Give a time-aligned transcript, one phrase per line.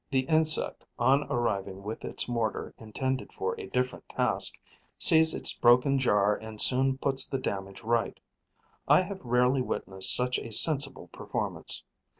[0.09, 4.57] The insect, on arriving with its mortar intended for a different task,
[4.97, 8.19] sees its broken jar and soon puts the damage right.
[8.87, 11.83] I have rarely witnessed such a sensible performance.